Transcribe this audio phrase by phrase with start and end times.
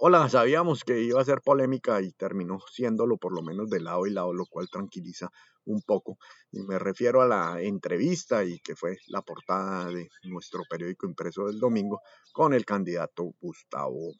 [0.00, 4.06] Hola, sabíamos que iba a ser polémica y terminó siéndolo por lo menos de lado
[4.06, 5.30] y lado, lo cual tranquiliza
[5.64, 6.18] un poco.
[6.52, 11.46] Y me refiero a la entrevista y que fue la portada de nuestro periódico impreso
[11.46, 12.00] del domingo
[12.32, 14.12] con el candidato Gustavo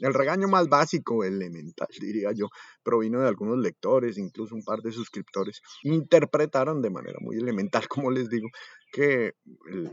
[0.00, 2.48] El regaño más básico, elemental, diría yo,
[2.82, 8.10] provino de algunos lectores, incluso un par de suscriptores, interpretaron de manera muy elemental, como
[8.10, 8.48] les digo,
[8.92, 9.34] que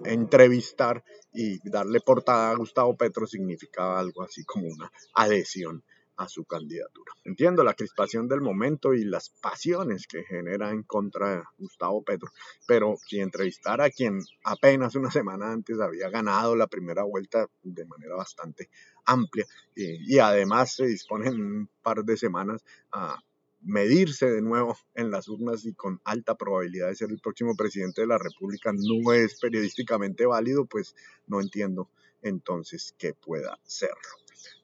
[0.06, 1.04] entrevistar
[1.34, 5.84] y darle portada a Gustavo Petro significaba algo así como una adhesión
[6.22, 7.14] a su candidatura.
[7.24, 12.30] Entiendo la crispación del momento y las pasiones que genera en contra de Gustavo Petro,
[12.68, 17.86] pero si entrevistara a quien apenas una semana antes había ganado la primera vuelta de
[17.86, 18.70] manera bastante
[19.06, 23.20] amplia y, además se dispone en un par de semanas a
[23.62, 28.02] medirse de nuevo en las urnas y con alta probabilidad de ser el próximo presidente
[28.02, 30.96] de la República no es periodísticamente válido, pues
[31.28, 31.90] no entiendo
[32.22, 33.96] entonces qué pueda serlo.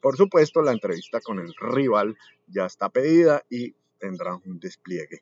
[0.01, 5.21] Por supuesto, la entrevista con el rival ya está pedida y tendrá un despliegue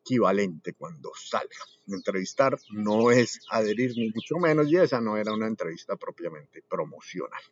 [0.00, 1.64] equivalente cuando salga.
[1.86, 7.42] Entrevistar no es adherir ni mucho menos y esa no era una entrevista propiamente promocional.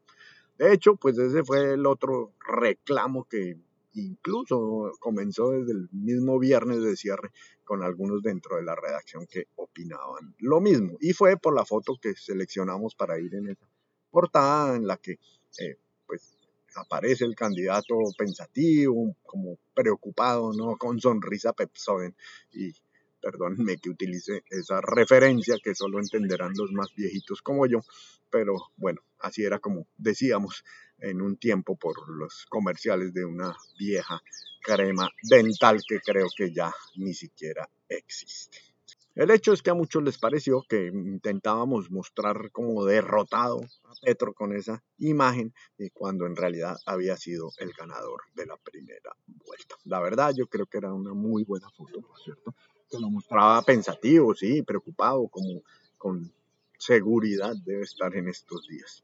[0.57, 3.57] De hecho, pues ese fue el otro reclamo que
[3.95, 7.31] incluso comenzó desde el mismo viernes de cierre
[7.65, 10.97] con algunos dentro de la redacción que opinaban lo mismo.
[11.01, 13.69] Y fue por la foto que seleccionamos para ir en esa
[14.11, 15.19] portada en la que
[15.59, 15.79] eh,
[16.09, 16.39] pues
[16.75, 20.77] aparece el candidato pensativo, como preocupado, ¿no?
[20.77, 22.17] Con sonrisa Pepsoden
[22.53, 22.73] y
[23.21, 27.81] perdónenme que utilice esa referencia que solo entenderán los más viejitos como yo,
[28.31, 30.65] pero bueno, así era como decíamos
[30.99, 34.21] en un tiempo por los comerciales de una vieja
[34.63, 38.68] crema dental que creo que ya ni siquiera existe.
[39.19, 44.33] El hecho es que a muchos les pareció que intentábamos mostrar como derrotado a Petro
[44.33, 49.75] con esa imagen y cuando en realidad había sido el ganador de la primera vuelta.
[49.83, 52.55] La verdad yo creo que era una muy buena foto, por cierto,
[52.89, 55.63] que lo mostraba pensativo, sí, preocupado, como
[55.97, 56.33] con
[56.79, 59.03] seguridad debe estar en estos días.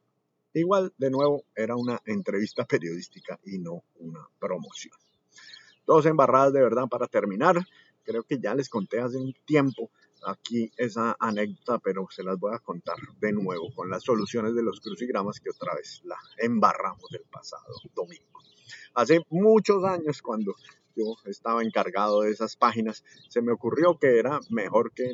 [0.52, 4.94] Igual, de nuevo, era una entrevista periodística y no una promoción.
[5.84, 7.66] Dos embarradas de verdad para terminar.
[8.04, 9.90] Creo que ya les conté hace un tiempo
[10.26, 14.62] aquí esa anécdota, pero se las voy a contar de nuevo con las soluciones de
[14.62, 18.40] los crucigramas que otra vez la embarramos el pasado domingo.
[18.94, 20.54] Hace muchos años, cuando
[20.96, 25.12] yo estaba encargado de esas páginas, se me ocurrió que era mejor que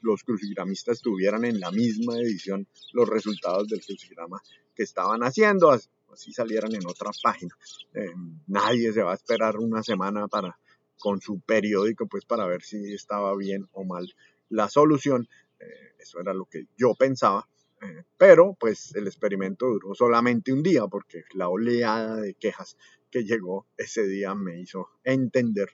[0.00, 4.42] los crucigramistas tuvieran en la misma edición los resultados del crucigrama
[4.74, 7.54] que estaban haciendo, así salieran en otra página.
[7.94, 8.12] Eh,
[8.46, 10.58] nadie se va a esperar una semana para
[10.98, 14.06] con su periódico pues para ver si estaba bien o mal
[14.54, 15.28] la solución.
[15.58, 17.48] Eh, eso era lo que yo pensaba.
[17.82, 22.76] Eh, pero pues el experimento duró solamente un día porque la oleada de quejas
[23.10, 25.68] que llegó ese día me hizo entender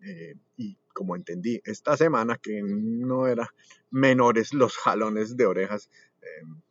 [0.00, 3.48] eh, y como entendí esta semana que no eran
[3.90, 5.90] menores los jalones de orejas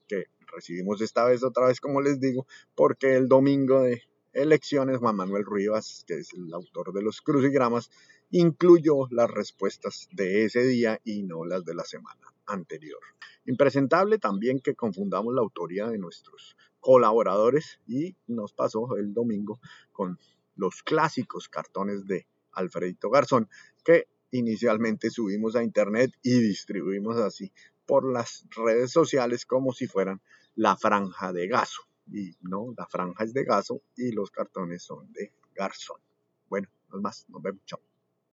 [0.07, 2.45] que recibimos esta vez otra vez como les digo
[2.75, 4.01] porque el domingo de
[4.33, 7.89] elecciones Juan Manuel Rivas que es el autor de los crucigramas
[8.31, 12.99] incluyó las respuestas de ese día y no las de la semana anterior.
[13.45, 19.59] Impresentable también que confundamos la autoría de nuestros colaboradores y nos pasó el domingo
[19.91, 20.17] con
[20.55, 23.49] los clásicos cartones de Alfredito Garzón
[23.83, 27.51] que inicialmente subimos a internet y distribuimos así
[27.85, 30.21] por las redes sociales como si fueran
[30.55, 31.81] la franja de gaso.
[32.11, 36.01] Y no, la franja es de gaso y los cartones son de Garzón.
[36.49, 37.90] Bueno, no más, nos vemos, chao.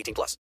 [0.00, 0.36] 18 plus.